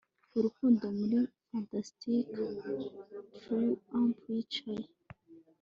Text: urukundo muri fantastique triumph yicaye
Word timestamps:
urukundo 0.37 0.83
muri 0.97 1.17
fantastique 1.47 2.43
triumph 3.39 4.21
yicaye 4.33 4.87